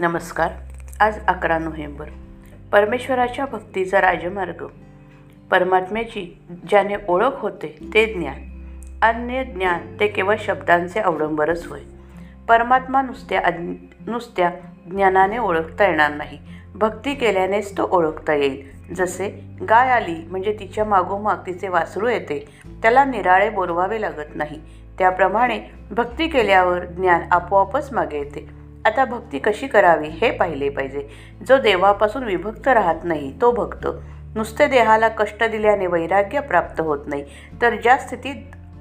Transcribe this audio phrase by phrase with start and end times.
[0.00, 0.52] नमस्कार.
[1.00, 2.04] आज अकरा नोव्हेंबर.
[2.72, 4.66] परमेश्वराच्या भक्तीचा राजमार्ग.
[5.50, 8.34] परमात्म्याची ज्याने ओळख होते ते ज्ञान.
[9.02, 11.80] अन्य ज्ञान ते केवळ शब्दांचे अवडंबरच होय.
[12.48, 13.72] परमात्मा नुसत्या अज्ञ
[14.06, 14.50] नुसत्या
[14.90, 16.38] ज्ञानाने ओळखता येणार नाही.
[16.74, 18.70] भक्ती केल्यानेच तो ओळखता येईल.
[18.94, 19.28] जसे
[19.68, 22.46] गाय आली म्हणजे तिच्या मागोमाग तिचे वासरू येते
[22.82, 24.60] त्याला निराळे बोलवावे लागत नाही.
[24.98, 25.60] त्याप्रमाणे
[25.90, 28.65] भक्ती केल्यावर ज्ञान आपोआपच मागे येते.
[28.86, 31.08] आता भक्ती कशी करावी हे पाहिले पाहिजे.
[31.48, 33.86] जो देवापासून विभक्त राहत नाही तो भक्त.
[34.34, 37.24] नुसते देहाला कष्ट दिल्याने वैराग्य प्राप्त होत नाही.
[37.62, 38.36] तर ज्या स्थितीत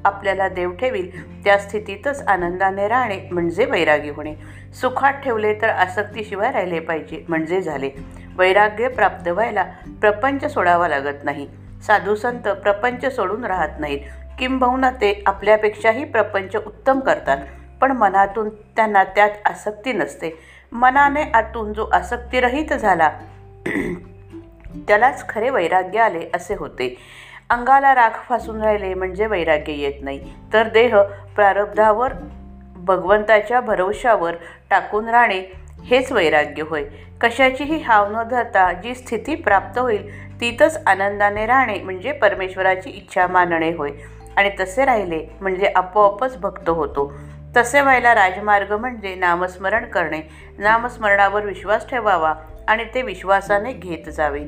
[0.06, 4.36] आपल्याला देव ठेवील त्या स्थितीतच आनंदाने राहणे म्हणजे वैरागी होणे.
[4.82, 7.90] सुखात ठेवले तर आसक्तीशिवाय राहिले पाहिजे म्हणजे झाले.
[8.38, 9.64] वैराग्य प्राप्त व्हायला
[10.02, 11.48] प्रपंच सोडावा लागत नाही.
[11.88, 14.00] साधू संत प्रपंच सोडून राहत नाहीत.
[14.40, 17.38] किंबहुना ते आपल्यापेक्षाही प्रपंच उत्तम करतात.
[17.82, 20.40] पण मनातून त्यांना त्यात आसक्ती नसते.
[20.72, 23.10] मनाने आतून जो आसक्तीरहित झाला
[24.88, 26.98] त्यालाच खरे वैराग्य आले असे होते.
[27.50, 30.34] अंगाला राख फासून राहिले म्हणजे वैराग्य येत नाही.
[30.54, 31.02] तर देह
[31.36, 32.14] प्रारब्धावर
[32.76, 34.36] भगवंताच्या भरवशावर
[34.70, 35.40] टाकून राहणे
[35.86, 36.84] हेच वैराग्य होय.
[37.22, 43.72] कशाचीही हाव न धरता जी स्थिती प्राप्त होईल तिथंच आनंदाने राहणे म्हणजे परमेश्वराची इच्छा मानणे
[43.74, 43.92] होय.
[44.38, 47.14] आणि तसे राहिले म्हणजे आपोआपच भक्त होतो.
[47.56, 50.22] तसे व्हायला राजमार्ग म्हणजे नामस्मरण करणे.
[50.58, 52.34] नामस्मरणावर विश्वास ठेवावा
[52.68, 54.40] आणि ते विश्वासाने घेत जावे.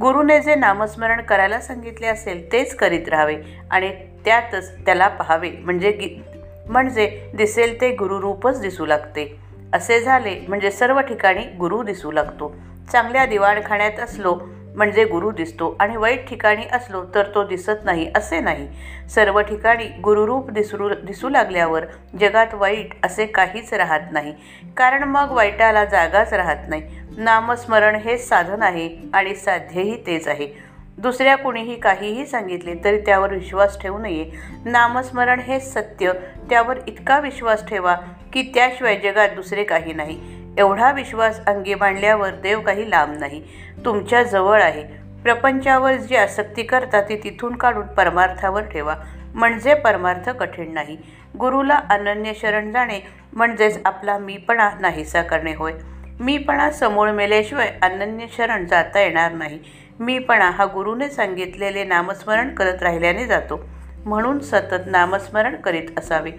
[0.00, 3.36] गुरुने जे नामस्मरण करायला सांगितले असेल तेच करीत राहावे
[3.70, 3.90] आणि
[4.24, 5.50] त्यातच त्याला पाहावे.
[5.50, 6.24] म्हणजे गी
[6.68, 9.38] म्हणजे दिसेल ते गुरुरूपच दिसू लागते.
[9.72, 12.54] असे झाले म्हणजे सर्व ठिकाणी गुरु दिसू लागतो.
[12.92, 14.40] चांगल्या दिवाणखाण्यात असलो
[14.74, 18.68] म्हणजे गुरु दिसतो आणि वाईट ठिकाणी असलो तर तो दिसत नाही असे नाही.
[19.08, 21.84] सर्व ठिकाणी गुरुरूप दिसू दिसू लागल्यावर
[22.20, 24.34] जगात वाईट असे काहीच राहत नाही.
[24.76, 26.82] कारण मग वाईटाला जागाच राहत नाही.
[27.16, 30.74] नामस्मरण हे साधन आहे आणि साध्यही तेच आहे.
[30.98, 34.30] दुसऱ्या कुणीही काहीही सांगितले तरी त्यावर विश्वास ठेवू नये.
[34.64, 36.12] नामस्मरण हे सत्य.
[36.50, 37.96] त्यावर इतका विश्वास ठेवा
[38.32, 40.33] की त्याशिवाय जगात दुसरे काही नाही.
[40.58, 43.42] एवढा विश्वास अंगी मांडल्यावर देव काही लांब नाही.
[43.84, 44.84] तुमच्या जवळ आहे.
[45.22, 48.94] प्रपंचावर जी आसक्ती करता ती तिथून काढून परमार्थावर ठेवा.
[49.34, 50.96] म्हणजे परमार्थ कठीण नाही.
[51.40, 53.00] गुरुला अनन्य शरण जाणे
[53.32, 55.72] म्हणजेच आपला मीपणा नाहीसा करणे होय.
[56.20, 59.58] मीपणा समूळ मेल्याशिवाय अनन्य शरण जाता येणार नाही.
[60.00, 63.68] मीपणा हा गुरुने सांगितलेले नामस्मरण करत राहिल्याने जातो.
[64.04, 66.30] म्हणून सतत नामस्मरण करीत असावे.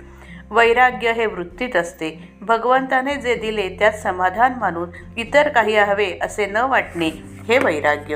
[0.52, 2.30] वैराग्य हे वृत्तीत असते.
[2.42, 7.08] भगवंताने जे दिले त्यात समाधान मानून इतर काही हवे असे न वाटणे
[7.48, 8.16] हे वैराग्य.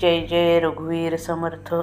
[0.00, 1.74] जय जय रघुवीर समर्थ.